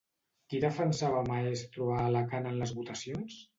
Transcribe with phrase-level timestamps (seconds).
[0.53, 3.41] Qui defensava a Maestro a Alacant en les votacions?